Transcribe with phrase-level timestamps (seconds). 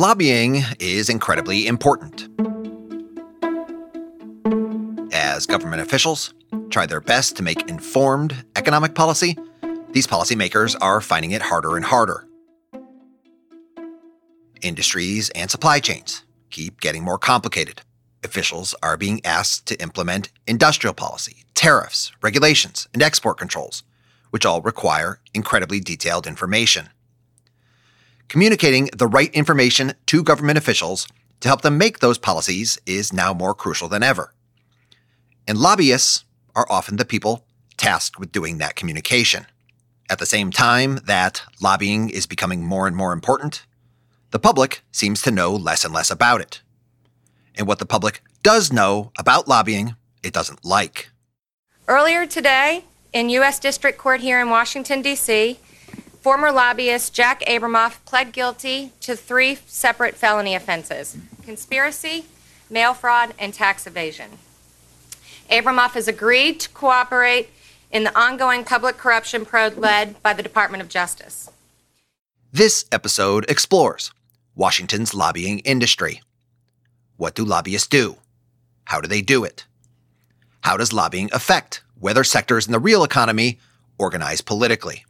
[0.00, 2.28] Lobbying is incredibly important.
[5.12, 6.34] As government officials
[6.70, 9.36] try their best to make informed economic policy,
[9.90, 12.28] these policymakers are finding it harder and harder.
[14.62, 17.80] Industries and supply chains keep getting more complicated.
[18.22, 23.82] Officials are being asked to implement industrial policy, tariffs, regulations, and export controls,
[24.30, 26.88] which all require incredibly detailed information
[28.28, 31.08] communicating the right information to government officials
[31.40, 34.32] to help them make those policies is now more crucial than ever.
[35.46, 37.44] And lobbyists are often the people
[37.76, 39.46] tasked with doing that communication.
[40.10, 43.64] At the same time that lobbying is becoming more and more important,
[44.30, 46.60] the public seems to know less and less about it.
[47.54, 51.10] And what the public does know about lobbying, it doesn't like.
[51.86, 53.58] Earlier today, in U.S.
[53.58, 55.58] District Court here in Washington, D.C.,
[56.28, 62.26] Former lobbyist Jack Abramoff pled guilty to three separate felony offenses conspiracy,
[62.68, 64.32] mail fraud, and tax evasion.
[65.50, 67.48] Abramoff has agreed to cooperate
[67.90, 71.48] in the ongoing public corruption probe led by the Department of Justice.
[72.52, 74.12] This episode explores
[74.54, 76.20] Washington's lobbying industry.
[77.16, 78.18] What do lobbyists do?
[78.84, 79.64] How do they do it?
[80.60, 83.58] How does lobbying affect whether sectors in the real economy
[83.96, 85.06] organize politically?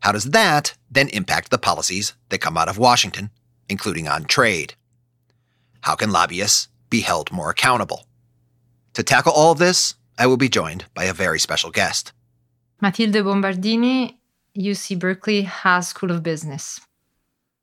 [0.00, 3.30] How does that then impact the policies that come out of Washington,
[3.68, 4.74] including on trade?
[5.82, 8.06] How can lobbyists be held more accountable?
[8.94, 12.12] To tackle all of this, I will be joined by a very special guest.
[12.80, 14.16] Matilde Bombardini,
[14.56, 16.80] UC Berkeley Haas School of Business.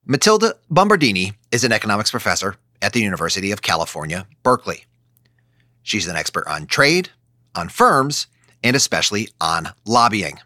[0.06, 4.86] Matilda Bombardini is an economics professor at the University of California, Berkeley.
[5.83, 7.09] She's an expert on trade,
[7.56, 8.28] on firms,
[8.63, 10.39] and especially on lobbying.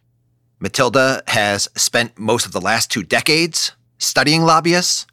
[0.60, 5.08] Matilda has spent most of the last two decades studying lobbyists,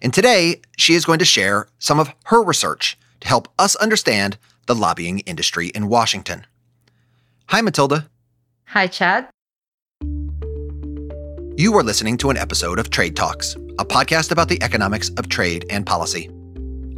[0.00, 4.38] and today she is going to share some of her research to help us understand
[4.66, 6.46] the lobbying industry in Washington.
[7.48, 8.08] Hi, Matilda.
[8.66, 9.28] Hi, Chad.
[11.56, 15.28] You are listening to an episode of Trade Talks, a podcast about the economics of
[15.28, 16.30] trade and policy.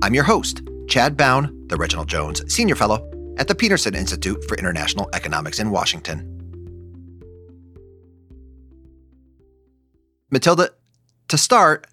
[0.03, 4.57] I'm your host, Chad Bown, the Reginald Jones Senior Fellow at the Peterson Institute for
[4.59, 6.30] International Economics in Washington.
[10.31, 10.71] Matilda,
[11.29, 11.87] to start,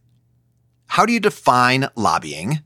[0.88, 2.62] how do you define lobbying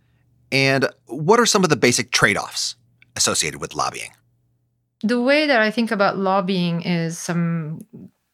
[0.52, 2.76] and what are some of the basic trade offs
[3.16, 4.12] associated with lobbying?
[5.02, 7.86] The way that I think about lobbying is some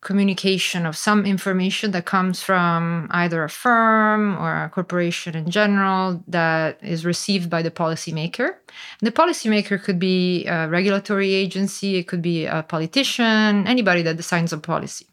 [0.02, 6.24] communication of some information that comes from either a firm or a corporation in general
[6.28, 8.48] that is received by the policymaker.
[8.48, 14.18] And the policymaker could be a regulatory agency, it could be a politician, anybody that
[14.18, 15.08] decides on policy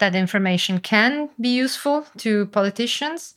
[0.00, 3.34] that information can be useful to politicians.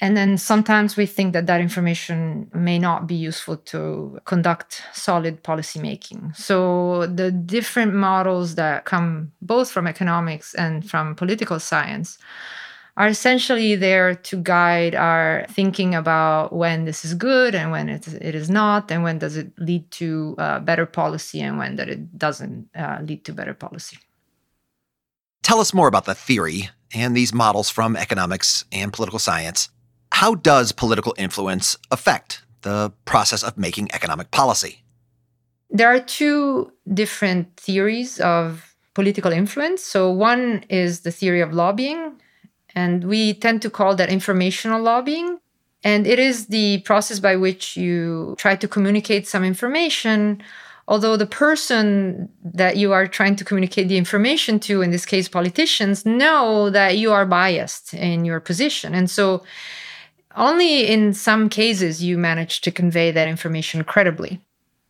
[0.00, 5.42] And then sometimes we think that that information may not be useful to conduct solid
[5.42, 6.36] policymaking.
[6.36, 12.18] So the different models that come both from economics and from political science
[12.98, 18.08] are essentially there to guide our thinking about when this is good and when it,
[18.08, 21.88] it is not, and when does it lead to uh, better policy and when that
[21.88, 23.98] it doesn't uh, lead to better policy.
[25.46, 29.68] Tell us more about the theory and these models from economics and political science.
[30.10, 34.82] How does political influence affect the process of making economic policy?
[35.70, 39.84] There are two different theories of political influence.
[39.84, 42.20] So, one is the theory of lobbying,
[42.74, 45.38] and we tend to call that informational lobbying.
[45.84, 50.42] And it is the process by which you try to communicate some information
[50.88, 55.28] although the person that you are trying to communicate the information to, in this case,
[55.28, 58.94] politicians, know that you are biased in your position.
[58.94, 59.42] And so
[60.36, 64.40] only in some cases you manage to convey that information credibly.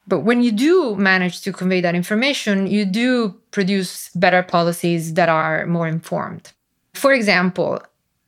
[0.08, 5.28] But when you do manage to convey that information, you do produce better policies that
[5.28, 6.52] are more informed.
[6.94, 7.80] For example,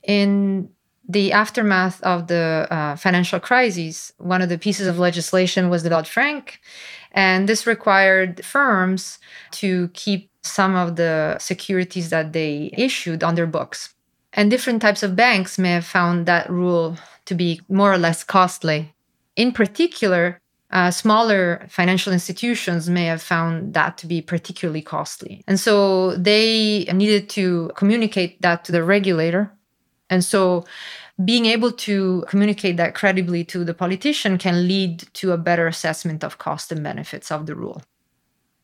[0.03, 0.69] in
[1.09, 5.89] the aftermath of the uh, financial crisis, one of the pieces of legislation was the
[5.89, 6.61] Dodd Frank
[7.11, 9.19] and this required firms
[9.51, 13.93] to keep some of the securities that they issued on their books.
[14.33, 18.23] And different types of banks may have found that rule to be more or less
[18.23, 18.93] costly.
[19.35, 20.39] In particular,
[20.71, 25.43] uh, smaller financial institutions may have found that to be particularly costly.
[25.47, 29.51] And so they needed to communicate that to the regulator.
[30.11, 30.65] And so
[31.23, 36.23] being able to communicate that credibly to the politician can lead to a better assessment
[36.23, 37.81] of cost and benefits of the rule.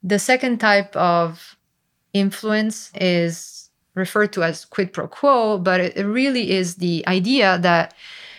[0.03, 1.57] The second type of
[2.13, 7.93] influence is referred to as quid pro quo, but it really is the idea that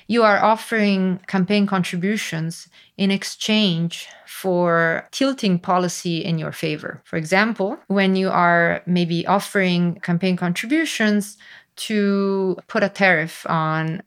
[0.09, 7.03] you are offering campaign contributions in exchange for tilting policy in your favor.
[7.05, 11.37] For example, when you are maybe offering campaign contributions
[11.77, 14.03] to put a tariff on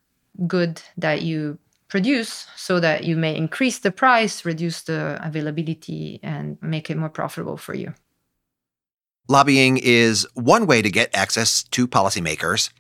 [0.47, 1.57] good that you
[1.88, 7.09] produce so that you may increase the price, reduce the availability, and make it more
[7.09, 7.94] profitable for you.
[9.27, 12.71] Lobbying is one way to get access to policymakers.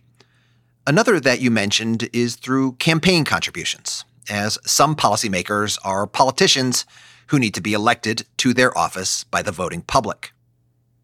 [0.87, 6.85] Another that you mentioned is through campaign contributions, as some policymakers are politicians
[7.27, 10.31] who need to be elected to their office by the voting public.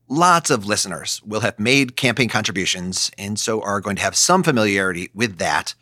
[0.08, 4.44] Lots of listeners will have made campaign contributions and so are going to have some
[4.44, 5.76] familiarity with that.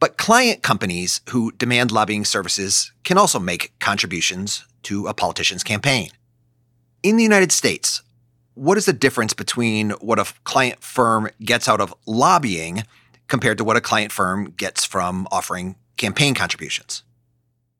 [0.00, 6.08] But client companies who demand lobbying services can also make contributions to a politician's campaign.
[7.02, 8.02] In the United States,
[8.54, 12.84] what is the difference between what a client firm gets out of lobbying
[13.28, 17.02] compared to what a client firm gets from offering campaign contributions?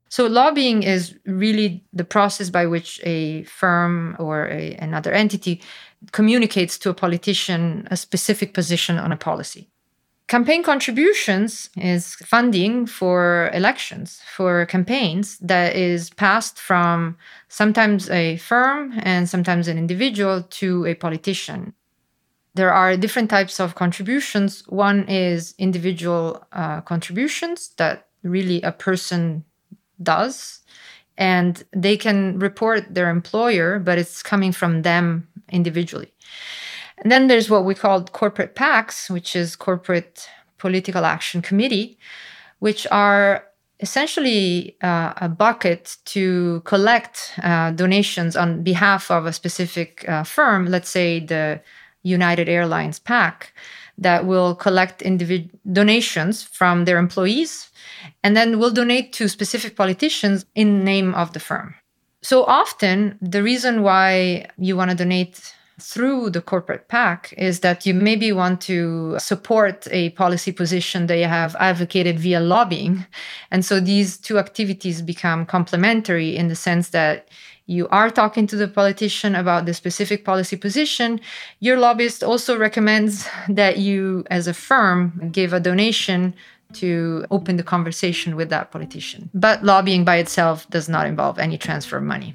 [0.09, 5.61] So, lobbying is really the process by which a firm or a, another entity
[6.11, 9.70] communicates to a politician a specific position on a policy.
[10.31, 17.17] Campaign contributions is funding for elections, for campaigns that is passed from
[17.49, 21.73] sometimes a firm and sometimes an individual to a politician.
[22.53, 24.63] There are different types of contributions.
[24.69, 29.43] One is individual uh, contributions that really a person
[30.01, 30.61] does,
[31.17, 36.13] and they can report their employer, but it's coming from them individually.
[37.01, 41.97] And then there's what we call corporate PACs, which is Corporate Political Action Committee,
[42.59, 43.43] which are
[43.79, 50.67] essentially uh, a bucket to collect uh, donations on behalf of a specific uh, firm,
[50.67, 51.59] let's say the
[52.03, 53.51] United Airlines PAC,
[53.97, 57.69] that will collect individ- donations from their employees
[58.23, 61.73] and then will donate to specific politicians in name of the firm.
[62.21, 67.85] So often, the reason why you want to donate through the corporate PAC is that
[67.85, 73.05] you maybe want to support a policy position that you have advocated via lobbying.
[73.49, 77.29] And so these two activities become complementary in the sense that
[77.65, 81.19] you are talking to the politician about the specific policy position.
[81.59, 86.33] Your lobbyist also recommends that you, as a firm, give a donation
[86.73, 89.29] to open the conversation with that politician.
[89.33, 92.33] But lobbying by itself does not involve any transfer of money.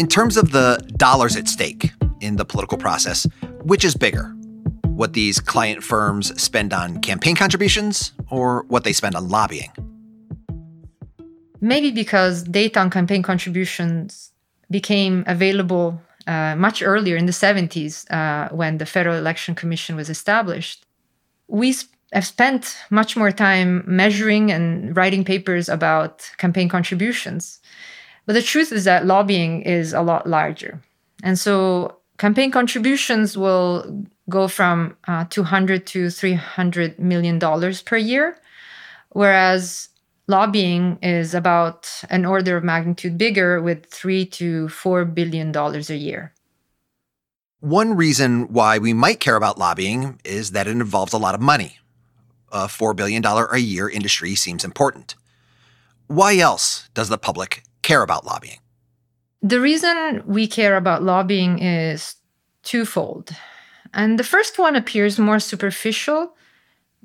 [0.00, 1.90] In terms of the dollars at stake
[2.22, 3.26] in the political process,
[3.64, 4.34] which is bigger?
[4.86, 9.70] What these client firms spend on campaign contributions or what they spend on lobbying?
[11.60, 14.32] Maybe because data on campaign contributions
[14.70, 20.08] became available uh, much earlier in the 70s uh, when the Federal Election Commission was
[20.08, 20.86] established.
[21.46, 27.59] We sp- have spent much more time measuring and writing papers about campaign contributions.
[28.26, 30.80] But the truth is that lobbying is a lot larger.
[31.22, 38.38] And so campaign contributions will go from uh, 200 to 300 million dollars per year,
[39.10, 39.88] whereas
[40.28, 45.96] lobbying is about an order of magnitude bigger with 3 to 4 billion dollars a
[45.96, 46.32] year.
[47.60, 51.42] One reason why we might care about lobbying is that it involves a lot of
[51.42, 51.78] money.
[52.52, 55.14] A $4 billion a year industry seems important.
[56.06, 58.58] Why else does the public care about lobbying?
[59.42, 62.16] The reason we care about lobbying is
[62.62, 63.30] twofold.
[63.94, 66.36] And the first one appears more superficial,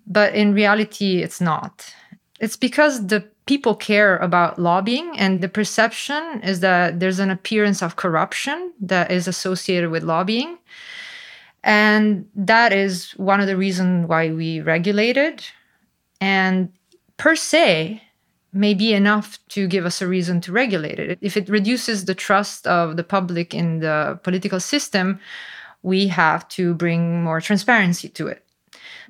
[0.05, 1.93] but in reality, it's not.
[2.39, 7.81] It's because the people care about lobbying, and the perception is that there's an appearance
[7.81, 10.57] of corruption that is associated with lobbying.
[11.63, 15.51] And that is one of the reasons why we regulate it.
[16.21, 16.71] And
[17.17, 18.03] per se,
[18.55, 21.19] may be enough to give us a reason to regulate it.
[21.21, 25.19] If it reduces the trust of the public in the political system,
[25.83, 28.43] we have to bring more transparency to it.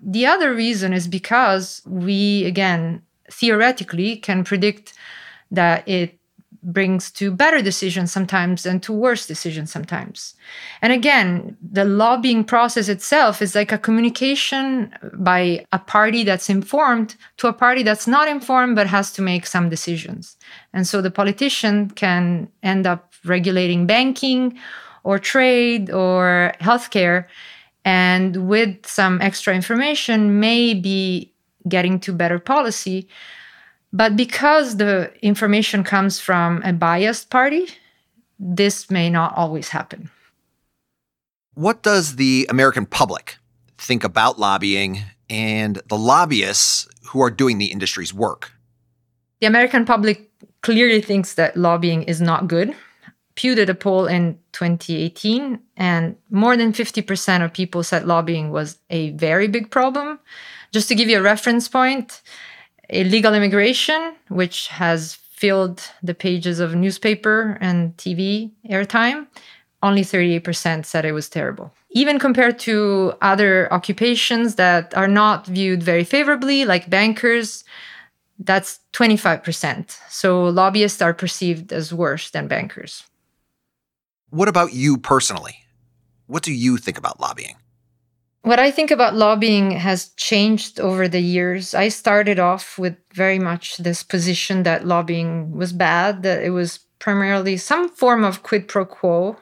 [0.01, 4.93] The other reason is because we, again, theoretically can predict
[5.51, 6.19] that it
[6.65, 10.33] brings to better decisions sometimes and to worse decisions sometimes.
[10.81, 17.15] And again, the lobbying process itself is like a communication by a party that's informed
[17.37, 20.37] to a party that's not informed but has to make some decisions.
[20.73, 24.57] And so the politician can end up regulating banking
[25.03, 27.25] or trade or healthcare
[27.83, 31.31] and with some extra information may be
[31.69, 33.07] getting to better policy
[33.95, 37.67] but because the information comes from a biased party,
[38.37, 40.11] this may not always happen.
[41.53, 43.37] What does the American public
[43.77, 44.99] think about lobbying
[45.29, 48.51] and the lobbyists who are doing the industry's work?
[49.39, 50.29] The American public
[50.61, 52.75] clearly thinks that lobbying is not good.
[53.35, 58.77] Pew did a poll in 2018, and more than 50% of people said lobbying was
[58.89, 60.19] a very big problem.
[60.73, 62.21] Just to give you a reference point,
[62.89, 69.27] illegal immigration, which has filled the pages of newspaper and TV airtime,
[69.83, 71.73] only 38% said it was terrible.
[71.91, 77.63] Even compared to other occupations that are not viewed very favorably, like bankers,
[78.39, 79.97] that's 25%.
[80.09, 83.03] So lobbyists are perceived as worse than bankers.
[84.29, 85.57] What about you personally?
[86.27, 87.55] What do you think about lobbying?
[88.45, 91.73] What I think about lobbying has changed over the years.
[91.73, 96.77] I started off with very much this position that lobbying was bad, that it was
[96.99, 99.35] primarily some form of quid pro quo.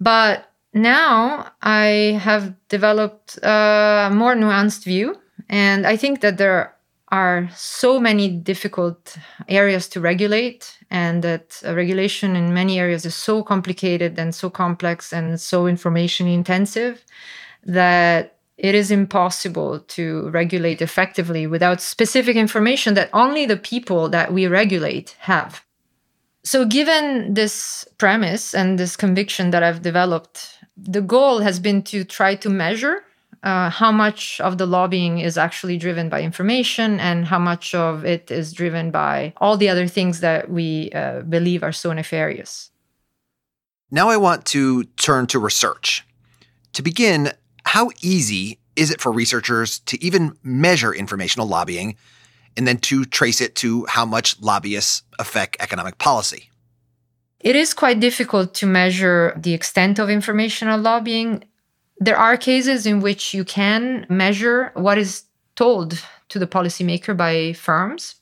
[0.00, 5.14] But now I have developed a more nuanced view.
[5.48, 6.74] And I think that there
[7.12, 13.44] are so many difficult areas to regulate, and that regulation in many areas is so
[13.44, 17.04] complicated and so complex and so information intensive
[17.64, 24.32] that it is impossible to regulate effectively without specific information that only the people that
[24.32, 25.64] we regulate have.
[26.44, 32.04] So, given this premise and this conviction that I've developed, the goal has been to
[32.04, 33.04] try to measure
[33.42, 38.04] uh, how much of the lobbying is actually driven by information and how much of
[38.04, 42.70] it is driven by all the other things that we uh, believe are so nefarious.
[43.90, 46.04] Now, I want to turn to research.
[46.74, 47.32] To begin,
[47.68, 51.96] how easy is it for researchers to even measure informational lobbying
[52.56, 56.48] and then to trace it to how much lobbyists affect economic policy?
[57.40, 61.44] It is quite difficult to measure the extent of informational lobbying.
[61.98, 67.52] There are cases in which you can measure what is told to the policymaker by
[67.52, 68.14] firms.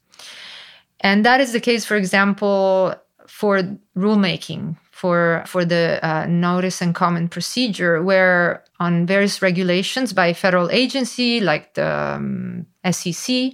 [1.01, 2.97] And that is the case, for example,
[3.29, 3.63] for
[3.97, 10.71] rulemaking for for the uh, notice and comment procedure, where on various regulations by federal
[10.71, 13.53] agency like the um, SEC,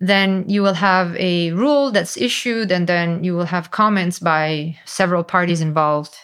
[0.00, 4.76] then you will have a rule that's issued, and then you will have comments by
[4.84, 6.16] several parties involved.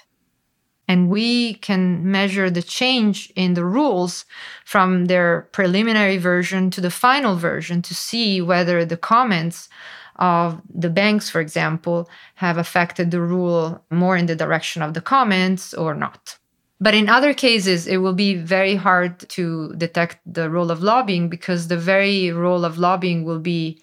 [0.87, 4.27] And we can measure the change in the rules
[4.65, 9.69] from their preliminary version to the final version to see whether the comments
[10.17, 15.01] of the banks, for example, have affected the rule more in the direction of the
[15.01, 16.37] comments or not.
[16.81, 21.29] But in other cases, it will be very hard to detect the role of lobbying
[21.29, 23.81] because the very role of lobbying will be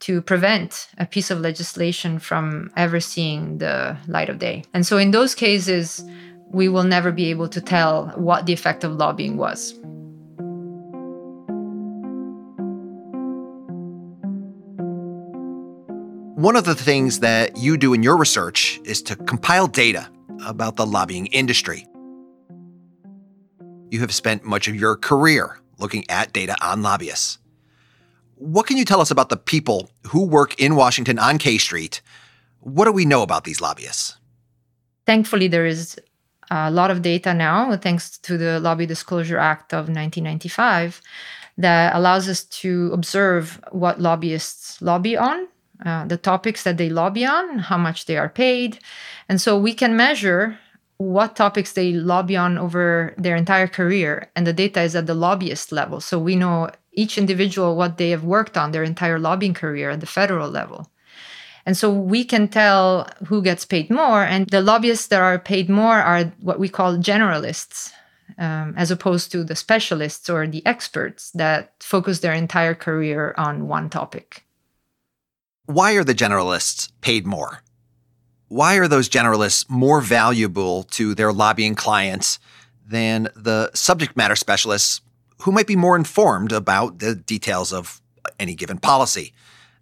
[0.00, 4.64] to prevent a piece of legislation from ever seeing the light of day.
[4.74, 6.04] And so in those cases,
[6.52, 9.74] we will never be able to tell what the effect of lobbying was.
[16.36, 20.08] One of the things that you do in your research is to compile data
[20.44, 21.86] about the lobbying industry.
[23.90, 27.38] You have spent much of your career looking at data on lobbyists.
[28.36, 32.02] What can you tell us about the people who work in Washington on K Street?
[32.60, 34.16] What do we know about these lobbyists?
[35.06, 35.98] Thankfully, there is
[36.50, 41.00] a lot of data now, thanks to the Lobby Disclosure Act of 1995,
[41.58, 45.48] that allows us to observe what lobbyists lobby on
[45.84, 48.78] uh, the topics that they lobby on, how much they are paid.
[49.28, 50.58] And so we can measure
[50.98, 54.30] what topics they lobby on over their entire career.
[54.34, 56.00] And the data is at the lobbyist level.
[56.00, 60.00] So we know each individual what they have worked on their entire lobbying career at
[60.00, 60.90] the federal level.
[61.66, 64.22] And so we can tell who gets paid more.
[64.22, 67.92] And the lobbyists that are paid more are what we call generalists,
[68.38, 73.66] um, as opposed to the specialists or the experts that focus their entire career on
[73.66, 74.44] one topic.
[75.66, 77.62] Why are the generalists paid more?
[78.48, 82.38] Why are those generalists more valuable to their lobbying clients
[82.86, 85.00] than the subject matter specialists
[85.42, 88.00] who might be more informed about the details of
[88.38, 89.32] any given policy?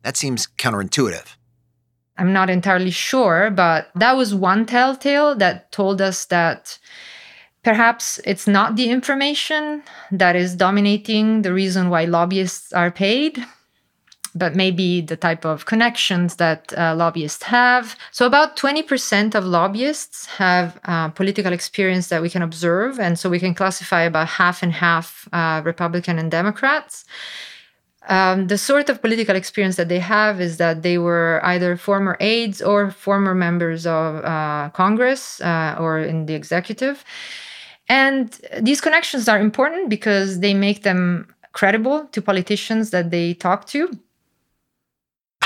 [0.03, 1.37] That seems counterintuitive.
[2.17, 6.79] I'm not entirely sure, but that was one telltale that told us that
[7.65, 13.45] perhaps it's not the information that is dominating the reason why lobbyists are paid,
[14.35, 17.97] but maybe the type of connections that uh, lobbyists have.
[18.11, 22.99] So, about 20% of lobbyists have uh, political experience that we can observe.
[22.99, 27.05] And so, we can classify about half and half uh, Republican and Democrats.
[28.07, 32.19] Um, the sort of political experience that they have is that they were either former
[32.21, 37.03] aides or former members of uh, Congress uh, or in the executive.
[37.89, 43.67] And these connections are important because they make them credible to politicians that they talk
[43.69, 43.89] to.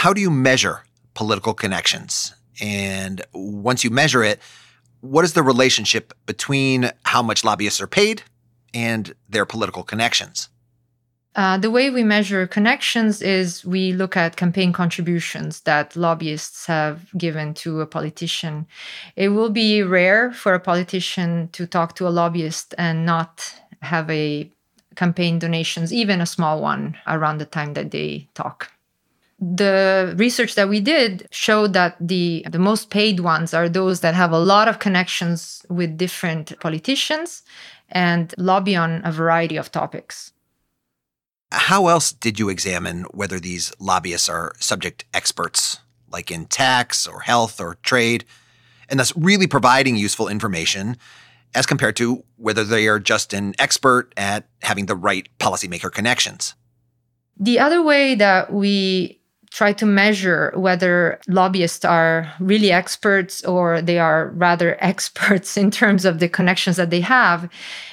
[0.02, 2.32] How do you measure political connections?
[2.60, 4.38] And once you measure it,
[5.00, 8.22] what is the relationship between how much lobbyists are paid
[8.72, 10.50] and their political connections?
[11.34, 17.10] Uh, the way we measure connections is we look at campaign contributions that lobbyists have
[17.18, 18.68] given to a politician.
[19.16, 23.52] It will be rare for a politician to talk to a lobbyist and not
[23.82, 24.48] have a
[24.94, 28.70] campaign donations, even a small one, around the time that they talk.
[29.40, 34.14] The research that we did showed that the, the most paid ones are those that
[34.14, 37.42] have a lot of connections with different politicians
[37.88, 40.32] and lobby on a variety of topics.
[41.52, 45.78] How else did you examine whether these lobbyists are subject experts,
[46.10, 48.24] like in tax or health or trade,
[48.88, 50.96] and thus really providing useful information
[51.54, 56.54] as compared to whether they are just an expert at having the right policymaker connections?
[57.38, 63.98] The other way that we try to measure whether lobbyists are really experts or they
[63.98, 67.48] are rather experts in terms of the connections that they have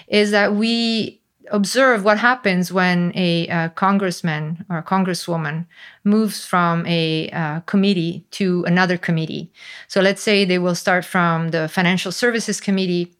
[0.08, 1.22] is that we
[1.52, 5.66] observe what happens when a, a congressman or a congresswoman
[6.04, 9.52] moves from a uh, committee to another committee.
[9.88, 13.14] So let's say they will start from the Financial Services Committee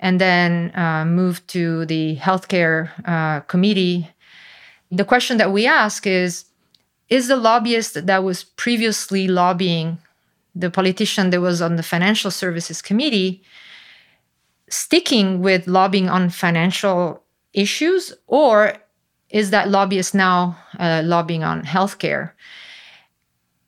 [0.00, 4.08] and then uh, move to the Healthcare uh, Committee.
[4.90, 6.44] The question that we ask is
[7.08, 9.98] Is the lobbyist that was previously lobbying
[10.54, 13.42] the politician that was on the Financial Services Committee?
[14.70, 17.22] sticking with lobbying on financial
[17.52, 18.74] issues, or
[19.30, 22.32] is that lobbyist now uh, lobbying on healthcare?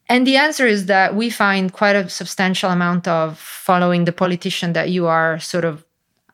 [0.08, 4.72] And the answer is that we find quite a substantial amount of following the politician
[4.72, 5.84] that you are sort of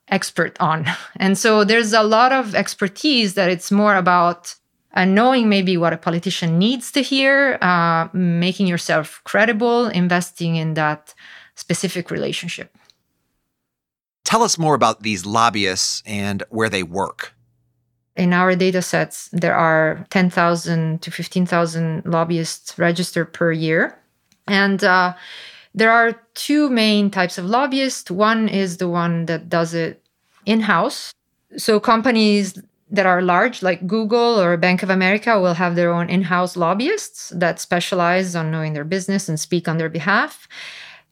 [0.09, 0.87] expert on.
[1.17, 4.55] And so there's a lot of expertise that it's more about
[4.97, 10.75] uh, knowing maybe what a politician needs to hear, uh, making yourself credible, investing in
[10.75, 11.14] that
[11.55, 12.75] specific relationship.
[14.25, 17.35] Tell us more about these lobbyists and where they work.
[18.16, 23.99] In our data sets, there are 10,000 to 15,000 lobbyists registered per year.
[24.49, 25.14] And uh,
[25.75, 28.11] there are two main types of lobbyists.
[28.11, 30.03] One is the one that does it
[30.47, 31.12] in house.
[31.59, 32.59] So companies
[32.90, 36.57] that are large, like Google or Bank of America, will have their own in house
[36.57, 40.46] lobbyists that specialize on knowing their business and speak on their behalf.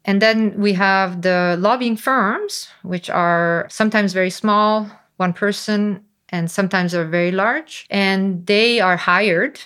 [0.05, 6.51] And then we have the lobbying firms, which are sometimes very small, one person and
[6.51, 7.87] sometimes are very large.
[7.91, 9.61] And they are hired,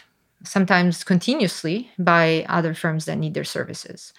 [0.44, 4.12] sometimes continuously, by other firms that need their services.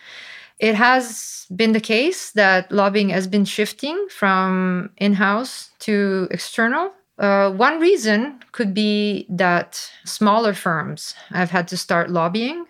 [0.59, 6.91] It has been the case that lobbying has been shifting from in house to external.
[7.19, 12.65] Uh, one reason could be that smaller firms have had to start lobbying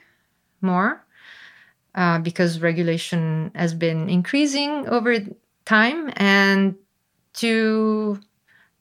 [0.61, 1.05] more
[1.93, 5.17] uh, because regulation has been increasing over
[5.65, 6.11] time.
[6.15, 6.75] And
[7.33, 8.19] to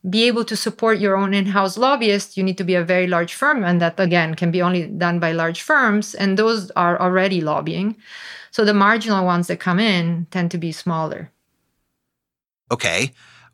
[0.09, 3.33] be able to support your own in-house lobbyist you need to be a very large
[3.33, 7.41] firm and that again can be only done by large firms and those are already
[7.41, 7.97] lobbying
[8.49, 11.29] so the marginal ones that come in tend to be smaller
[12.71, 13.11] okay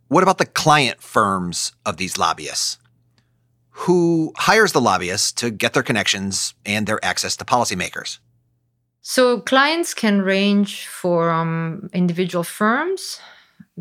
[0.07, 2.77] what about the client firms of these lobbyists
[3.69, 8.19] who hires the lobbyists to get their connections and their access to policymakers
[9.01, 13.19] so clients can range from individual firms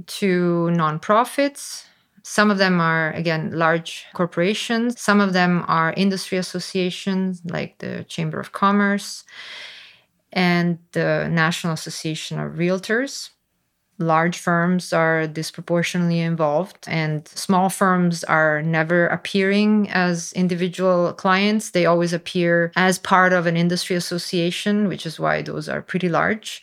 [0.06, 1.84] to nonprofits
[2.26, 4.98] some of them are, again, large corporations.
[4.98, 9.24] Some of them are industry associations like the Chamber of Commerce
[10.32, 13.28] and the National Association of Realtors.
[14.04, 21.70] Large firms are disproportionately involved, and small firms are never appearing as individual clients.
[21.70, 26.10] They always appear as part of an industry association, which is why those are pretty
[26.10, 26.62] large.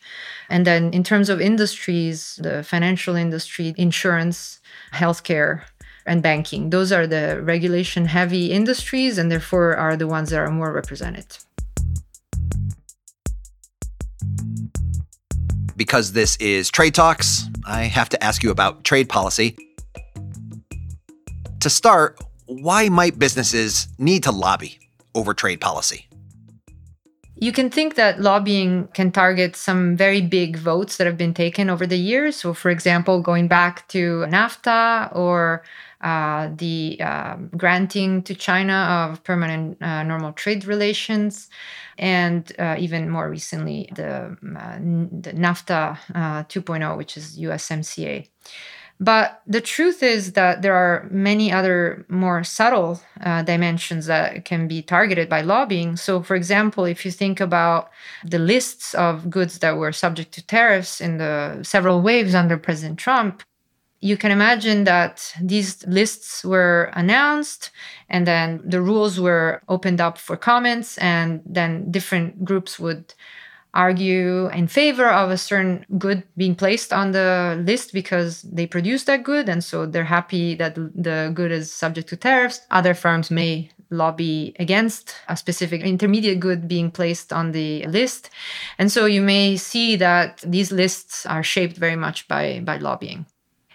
[0.49, 4.59] And then, in terms of industries, the financial industry, insurance,
[4.93, 5.63] healthcare,
[6.05, 10.51] and banking, those are the regulation heavy industries, and therefore are the ones that are
[10.51, 11.37] more represented.
[15.81, 19.57] Because this is Trade Talks, I have to ask you about trade policy.
[21.59, 24.77] To start, why might businesses need to lobby
[25.15, 26.05] over trade policy?
[27.41, 31.71] You can think that lobbying can target some very big votes that have been taken
[31.71, 32.35] over the years.
[32.35, 35.63] So, for example, going back to NAFTA or
[36.01, 41.49] uh, the uh, granting to China of permanent uh, normal trade relations,
[41.97, 48.27] and uh, even more recently, the, uh, the NAFTA uh, 2.0, which is USMCA.
[49.01, 54.67] But the truth is that there are many other more subtle uh, dimensions that can
[54.67, 55.97] be targeted by lobbying.
[55.97, 57.89] So, for example, if you think about
[58.23, 62.99] the lists of goods that were subject to tariffs in the several waves under President
[62.99, 63.41] Trump,
[64.01, 67.71] you can imagine that these lists were announced
[68.07, 73.15] and then the rules were opened up for comments, and then different groups would
[73.73, 79.05] argue in favor of a certain good being placed on the list because they produce
[79.05, 82.61] that good and so they're happy that the good is subject to tariffs.
[82.69, 88.29] Other firms may lobby against a specific intermediate good being placed on the list.
[88.77, 93.25] And so you may see that these lists are shaped very much by by lobbying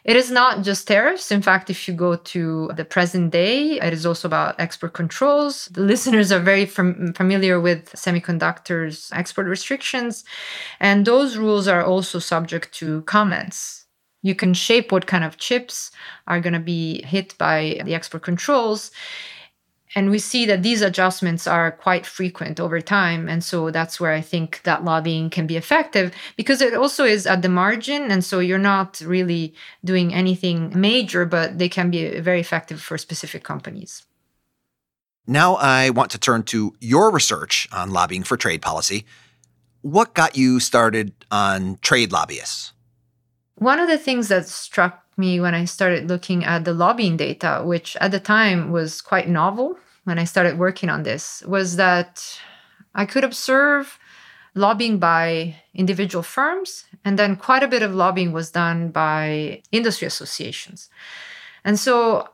[0.07, 1.33] it is not just tariffs.
[1.33, 5.67] In fact, if you go to the present day, it is also about export controls.
[5.73, 10.25] The listeners are very fam- familiar with semiconductors export restrictions,
[10.81, 13.87] and those rules are also subject to comments.
[14.23, 15.91] You can shape what kind of chips
[16.27, 18.93] are going to be hit by the export controls.
[19.97, 23.31] And we see that these adjustments are quite frequent over time.
[23.31, 27.27] And so that's where I think that lobbying can be effective because it also is
[27.27, 28.11] at the margin.
[28.11, 29.55] And so you're not really
[29.87, 34.05] doing anything major, but they can be very effective for specific companies.
[35.27, 39.07] Now I want to turn to your research on lobbying for trade policy.
[39.81, 42.75] What got you started on trade lobbyists?
[43.55, 47.63] One of the things that struck me when I started looking at the lobbying data,
[47.65, 52.41] which at the time was quite novel when I started working on this was that
[52.95, 53.99] I could observe
[54.55, 60.07] lobbying by individual firms, and then quite a bit of lobbying was done by industry
[60.07, 60.89] associations.
[61.65, 62.29] And so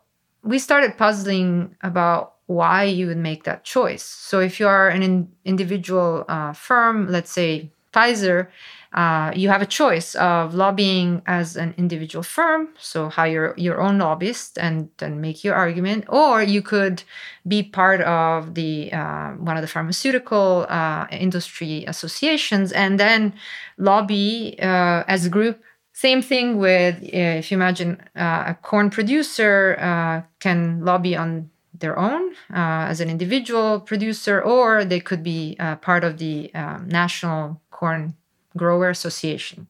[0.45, 4.05] we started puzzling about why you would make that choice.
[4.05, 8.49] So if you are an in- individual uh, firm, let's say Pfizer,
[8.95, 13.99] uh, you have a choice of lobbying as an individual firm, so hire your own
[13.99, 17.03] lobbyist and then make your argument, or you could
[17.49, 23.33] be part of the uh, one of the pharmaceutical uh, industry associations and then
[23.79, 25.63] lobby uh, as a group.
[25.95, 31.99] Same thing with uh, if you imagine uh, a corn producer can lobby on their
[31.99, 38.15] own as an individual producer, or they could be part of the um, national corn
[38.57, 39.69] Grower Association.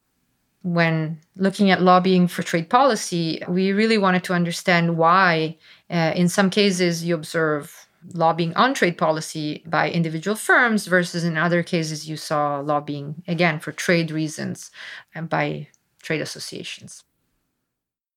[0.62, 5.56] When looking at lobbying for trade policy, we really wanted to understand why,
[5.90, 11.36] uh, in some cases, you observe lobbying on trade policy by individual firms versus in
[11.36, 14.70] other cases you saw lobbying again for trade reasons
[15.14, 15.68] and by
[16.02, 17.04] trade associations.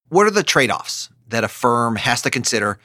[0.10, 2.80] What are the trade offs that a firm has to consider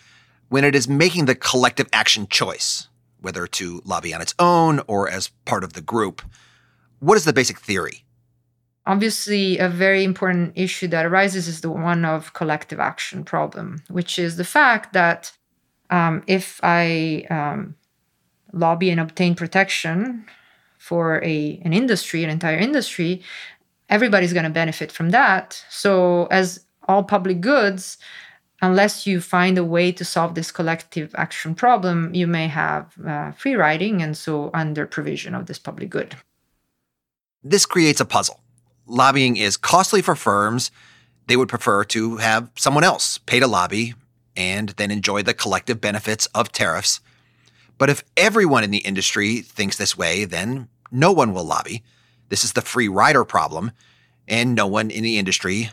[0.49, 2.89] when it is making the collective action choice,
[3.21, 6.23] whether to lobby on its own or as part of the group?
[7.01, 8.05] What is the basic theory?
[8.87, 14.19] Obviously, a very important issue that arises is the one of collective action problem, which
[14.19, 15.33] is the fact that
[15.91, 17.75] um, if I um,
[18.53, 20.25] lobby and obtain protection
[20.79, 23.23] for a an industry, an entire industry,
[23.89, 25.65] everybody's going to benefit from that.
[25.69, 27.99] So, as all public goods,
[28.63, 33.33] unless you find a way to solve this collective action problem, you may have uh,
[33.33, 36.17] free riding and so under provision of this public good.
[37.43, 38.41] This creates a puzzle.
[38.87, 40.71] Lobbying is costly for firms.
[41.27, 43.95] They would prefer to have someone else pay to lobby
[44.37, 47.01] and then enjoy the collective benefits of tariffs.
[47.79, 51.83] But if everyone in the industry thinks this way, then no one will lobby.
[52.29, 53.73] This is the free rider problem,
[54.29, 55.71] and no one in the industry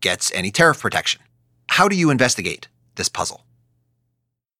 [0.00, 1.22] gets any tariff protection.
[1.68, 3.44] How do you investigate this puzzle?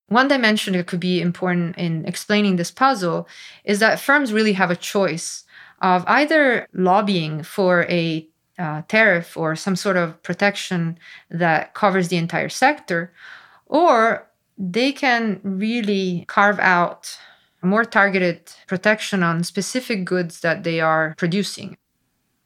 [0.08, 3.26] One dimension that could be important in explaining this puzzle
[3.64, 5.44] is that firms really have a choice
[5.80, 8.26] of either lobbying for a
[8.58, 10.98] uh, tariff or some sort of protection
[11.30, 13.12] that covers the entire sector,
[13.66, 17.18] or they can really carve out
[17.62, 21.76] more targeted protection on specific goods that they are producing.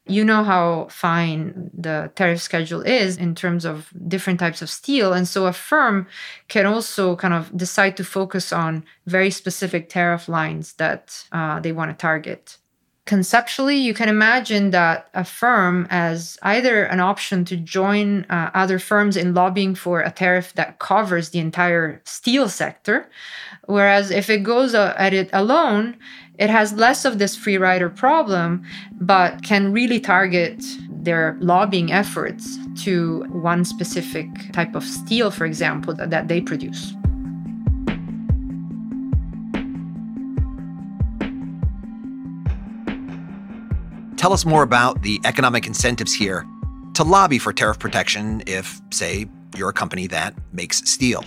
[0.07, 5.13] You know how fine the tariff schedule is in terms of different types of steel.
[5.13, 6.07] And so a firm
[6.49, 11.73] can also kind of decide to focus on very specific tariff lines that uh, they
[11.73, 12.57] want to target
[13.09, 18.79] conceptually, you can imagine that a firm as either an option to join uh, other
[18.79, 23.09] firms in lobbying for a tariff that covers the entire steel sector,
[23.65, 25.97] whereas if it goes uh, at it alone,
[26.39, 28.63] it has less of this free rider problem,
[29.01, 35.95] but can really target their lobbying efforts to one specific type of steel, for example,
[35.95, 36.93] that, that they produce.
[44.19, 46.45] Tell us more about the economic incentives here
[46.95, 51.25] to lobby for tariff protection if, say, you're a company that makes steel?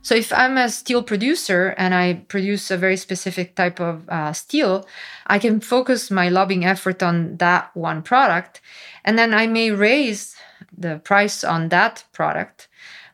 [0.00, 4.32] So, if I'm a steel producer and I produce a very specific type of uh,
[4.32, 4.86] steel,
[5.26, 8.62] I can focus my lobbying effort on that one product.
[9.04, 10.34] And then I may raise
[10.74, 12.68] the price on that product.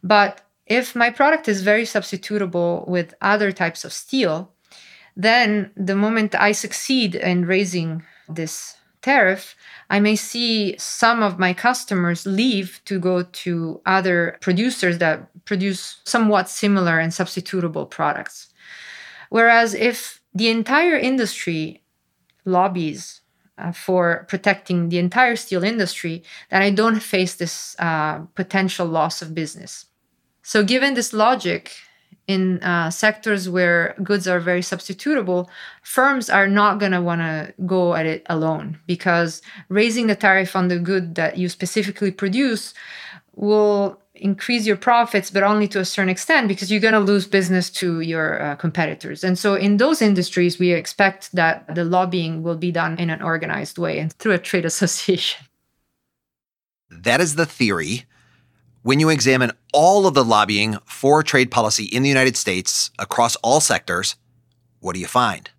[0.05, 4.53] But if my product is very substitutable with other types of steel,
[5.17, 9.55] then the moment I succeed in raising this tariff,
[9.89, 15.99] I may see some of my customers leave to go to other producers that produce
[16.05, 18.49] somewhat similar and substitutable products.
[19.31, 21.83] Whereas if the entire industry
[22.45, 23.21] lobbies
[23.59, 29.23] uh, for protecting the entire steel industry, then I don't face this uh, potential loss
[29.23, 29.87] of business.
[30.43, 31.73] So, given this logic,
[32.27, 35.49] in uh, sectors where goods are very substitutable,
[35.83, 40.57] firms are not going to want to go at it alone because raising the tariff
[40.57, 42.75] on the good that you specifically produce
[43.37, 47.27] will increase your profits, but only to a certain extent because you're going to lose
[47.27, 49.23] business to your uh, competitors.
[49.23, 53.23] And so, in those industries, we expect that the lobbying will be done in an
[53.23, 55.47] organized way and through a trade association.
[56.91, 58.05] That is the theory
[58.87, 63.35] when you examine all of the lobbying for trade policy in the United States across
[63.43, 64.15] all sectors,
[64.79, 65.51] what do you find?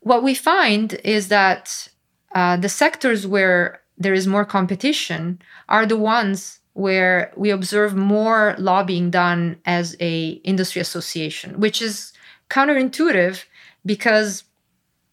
[0.00, 1.88] What we find is that
[2.34, 8.54] uh, the sectors where there is more competition are the ones where we observe more
[8.58, 12.12] lobbying done as a industry association, which is
[12.50, 13.44] counterintuitive
[13.86, 14.44] because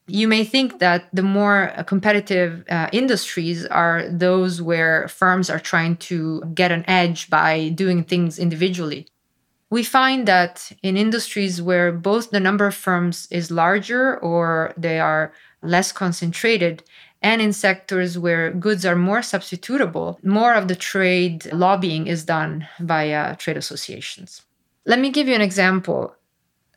[0.08, 5.60] you may think that the more uh, competitive uh, industries are those where firms are
[5.60, 9.08] trying to get an edge by doing things individually.
[9.70, 15.00] We find that in industries where both the number of firms is larger or they
[15.00, 16.84] are less concentrated,
[17.22, 22.68] and in sectors where goods are more substitutable, more of the trade lobbying is done
[22.80, 24.42] via trade associations.
[24.86, 26.16] Let me give you an example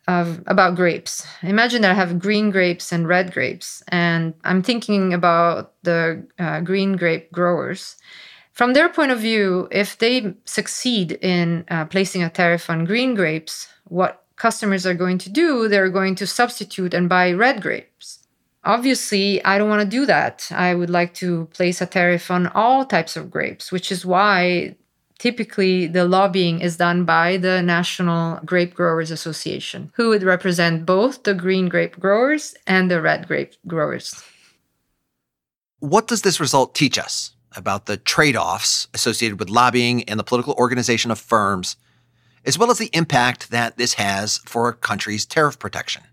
[0.07, 1.25] of about grapes.
[1.41, 6.61] Imagine that I have green grapes and red grapes, and I'm thinking about the uh,
[6.61, 7.95] green grape growers.
[8.53, 13.13] From their point of view, if they succeed in uh, placing a tariff on green
[13.13, 18.19] grapes, what customers are going to do, they're going to substitute and buy red grapes.
[18.63, 20.47] Obviously, I don't want to do that.
[20.51, 24.75] I would like to place a tariff on all types of grapes, which is why
[25.19, 31.23] typically the lobbying is done by the National Grape Growers Association, who would represent both
[31.23, 34.23] the green grape growers and the red grape growers.
[35.79, 40.23] What does this result teach us about the trade offs associated with lobbying and the
[40.23, 41.77] political organization of firms,
[42.45, 46.03] as well as the impact that this has for a country's tariff protection?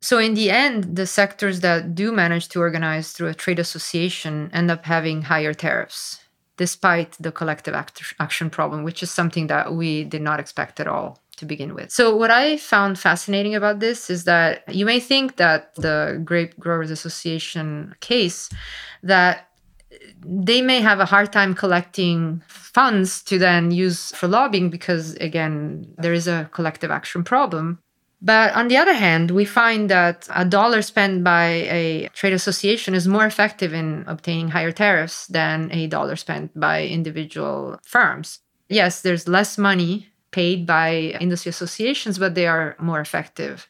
[0.00, 4.50] So, in the end, the sectors that do manage to organize through a trade association
[4.52, 6.23] end up having higher tariffs
[6.56, 10.86] despite the collective act- action problem, which is something that we did not expect at
[10.86, 11.90] all to begin with.
[11.90, 16.58] So, what I found fascinating about this is that you may think that the Grape
[16.58, 18.48] Growers Association case
[19.02, 19.48] that
[20.24, 25.86] they may have a hard time collecting funds to then use for lobbying because again
[25.98, 27.78] there is a collective action problem
[28.24, 32.94] but on the other hand, we find that a dollar spent by a trade association
[32.94, 38.38] is more effective in obtaining higher tariffs than a dollar spent by individual firms.
[38.70, 43.68] Yes, there's less money paid by industry associations, but they are more effective.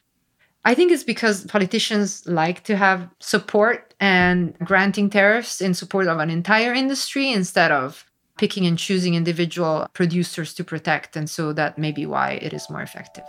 [0.63, 6.19] I think it's because politicians like to have support and granting tariffs in support of
[6.19, 8.05] an entire industry instead of
[8.37, 11.17] picking and choosing individual producers to protect.
[11.17, 13.25] And so that may be why it is more effective.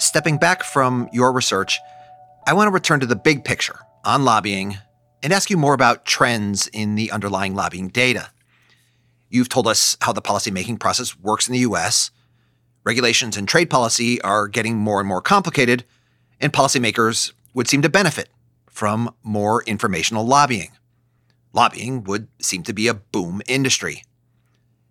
[0.00, 1.78] Stepping back from your research,
[2.46, 4.78] I want to return to the big picture on lobbying
[5.22, 8.30] and ask you more about trends in the underlying lobbying data.
[9.28, 12.10] You've told us how the policymaking process works in the US.
[12.82, 15.84] Regulations and trade policy are getting more and more complicated,
[16.40, 18.30] and policymakers would seem to benefit
[18.70, 20.70] from more informational lobbying.
[21.52, 24.04] Lobbying would seem to be a boom industry.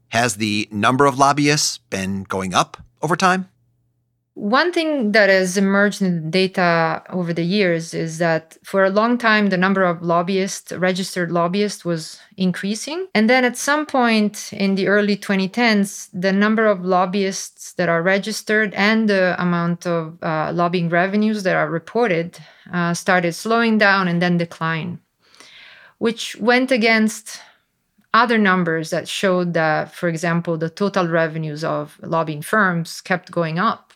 [0.10, 3.50] Has the number of lobbyists been going up over time?
[4.40, 9.18] One thing that has emerged in data over the years is that for a long
[9.18, 13.08] time, the number of lobbyists, registered lobbyists, was increasing.
[13.14, 18.02] And then at some point in the early 2010s, the number of lobbyists that are
[18.02, 22.40] registered and the amount of uh, lobbying revenues that are reported
[22.72, 25.02] uh, started slowing down and then decline,
[25.98, 27.42] which went against
[28.14, 33.60] other numbers that showed that, for example, the total revenues of lobbying firms kept going
[33.60, 33.89] up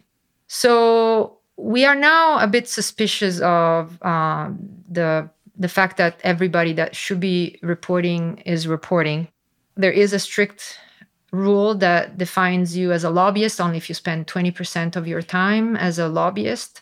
[0.53, 4.51] so we are now a bit suspicious of uh,
[4.87, 9.27] the the fact that everybody that should be reporting is reporting.
[9.75, 10.77] There is a strict
[11.31, 15.75] rule that defines you as a lobbyist only if you spend 20% of your time
[15.75, 16.81] as a lobbyist.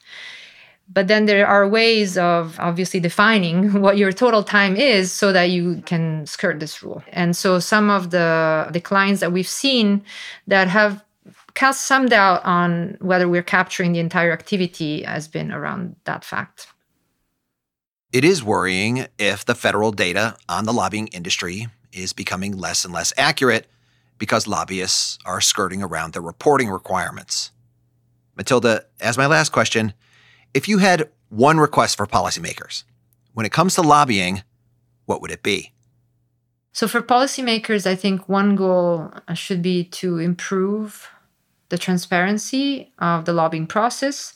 [0.93, 5.49] But then there are ways of obviously defining what your total time is so that
[5.49, 7.01] you can skirt this rule.
[7.13, 10.03] And so some of the the clients that we've seen
[10.47, 11.01] that have
[11.53, 16.67] cast some doubt on whether we're capturing the entire activity has been around that fact.
[18.11, 22.93] It is worrying if the federal data on the lobbying industry is becoming less and
[22.93, 23.67] less accurate
[24.17, 27.51] because lobbyists are skirting around the reporting requirements.
[28.35, 29.93] Matilde, as my last question,
[30.53, 32.83] if you had one request for policymakers,
[33.33, 34.43] when it comes to lobbying,
[35.05, 35.71] what would it be?
[36.73, 41.09] So, for policymakers, I think one goal should be to improve
[41.71, 44.35] the transparency of the lobbying process.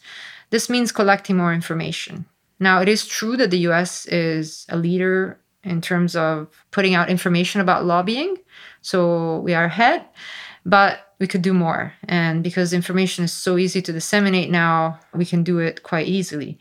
[0.50, 2.26] This means collecting more information.
[2.60, 7.10] Now, it is true that the US is a leader in terms of putting out
[7.10, 8.38] information about lobbying.
[8.82, 10.06] So we are ahead,
[10.66, 11.94] but we could do more.
[12.08, 16.58] And because information is so easy to disseminate now, we can do it quite easily.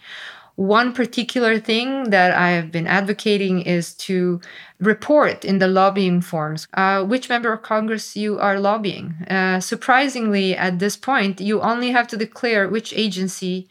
[0.56, 4.40] One particular thing that I have been advocating is to
[4.78, 9.14] report in the lobbying forms uh, which member of Congress you are lobbying.
[9.28, 13.68] Uh, surprisingly, at this point, you only have to declare which agency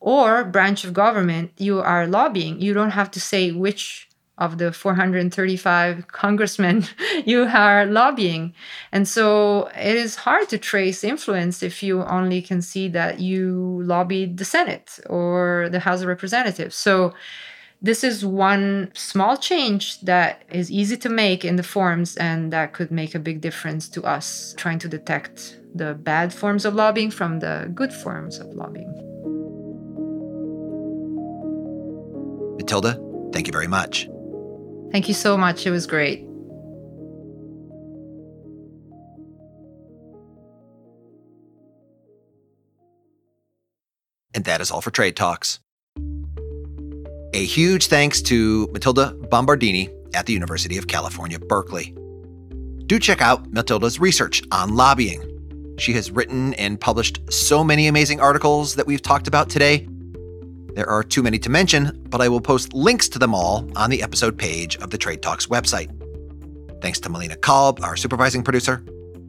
[0.00, 2.60] or branch of government you are lobbying.
[2.60, 6.84] You don't have to say which of the 435 congressmen
[7.24, 8.54] you are lobbying.
[8.90, 13.82] And so it is hard to trace influence if you only can see that you
[13.84, 16.74] lobbied the Senate or the House of Representatives.
[16.74, 17.12] So
[17.82, 22.72] this is one small change that is easy to make in the forms and that
[22.72, 27.10] could make a big difference to us trying to detect the bad forms of lobbying
[27.10, 28.92] from the good forms of lobbying.
[32.56, 34.08] Matilde, thank you very much.
[34.92, 35.66] Thank you so much.
[35.66, 36.20] It was great.
[44.34, 45.60] And that is all for Trade Talks.
[47.34, 51.94] A huge thanks to Matilde Bombardini at the University of California, Berkeley.
[52.84, 55.76] Do check out Matilde's research on lobbying.
[55.78, 59.88] She has written and published so many amazing articles that we've talked about today
[60.74, 63.90] there are too many to mention, but I will post links to them all on
[63.90, 65.90] the episode page of the Trade Talks website.
[66.80, 68.84] Thanks to Melina Kolb, our supervising producer.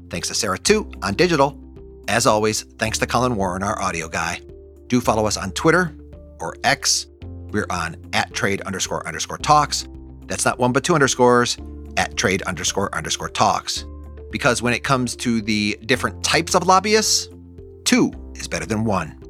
[0.09, 1.59] Thanks to Sarah Tu on digital.
[2.07, 4.41] As always, thanks to Colin Warren, our audio guy.
[4.87, 5.95] Do follow us on Twitter
[6.39, 7.07] or X.
[7.51, 9.87] We're on at trade underscore underscore talks.
[10.27, 11.57] That's not one but two underscores
[11.97, 13.85] at trade underscore underscore talks.
[14.31, 17.29] Because when it comes to the different types of lobbyists,
[17.83, 19.22] two is better than one.